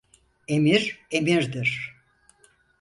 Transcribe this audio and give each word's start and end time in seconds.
Emir 0.47 0.99
emirdir. 1.11 1.93